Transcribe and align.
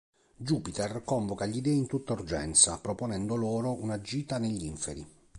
Jupiter 0.35 1.03
convoca 1.05 1.45
gli 1.45 1.61
dei 1.61 1.77
in 1.77 1.85
tutta 1.85 2.13
urgenza, 2.13 2.79
proponendo 2.79 3.35
loro 3.35 3.79
una 3.83 4.01
gita 4.01 4.39
negli 4.39 4.65
inferi. 4.65 5.07